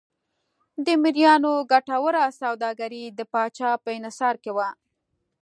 د 0.85 0.87
مریانو 1.03 1.53
ګټوره 1.71 2.23
سوداګري 2.41 3.03
د 3.17 3.19
پاچا 3.31 3.71
په 3.83 3.89
انحصار 3.97 4.35
کې 4.43 4.51
وه. 4.57 4.69